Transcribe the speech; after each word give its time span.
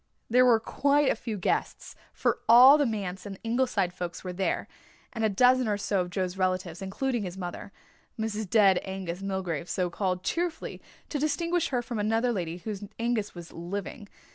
There 0.31 0.45
were 0.47 0.59
quite 0.59 1.11
a 1.11 1.15
few 1.15 1.37
guests, 1.37 1.93
for 2.11 2.39
all 2.49 2.79
the 2.79 2.87
Manse 2.87 3.27
and 3.27 3.37
Ingleside 3.43 3.93
folk 3.93 4.15
were 4.23 4.33
there, 4.33 4.67
and 5.13 5.23
a 5.23 5.29
dozen 5.29 5.67
or 5.67 5.77
so 5.77 6.01
of 6.01 6.09
Joe's 6.09 6.37
relatives, 6.37 6.81
including 6.81 7.21
his 7.21 7.37
mother, 7.37 7.71
"Mrs. 8.19 8.49
Dead 8.49 8.79
Angus 8.81 9.21
Milgrave," 9.21 9.69
so 9.69 9.91
called, 9.91 10.23
cheerfully, 10.23 10.81
to 11.09 11.19
distinguish 11.19 11.67
her 11.67 11.83
from 11.83 11.99
another 11.99 12.31
lady 12.31 12.57
whose 12.57 12.83
Angus 12.97 13.35
was 13.35 13.51
living. 13.53 14.09